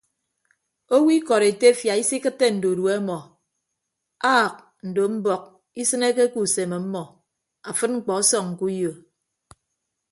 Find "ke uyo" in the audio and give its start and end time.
8.57-8.91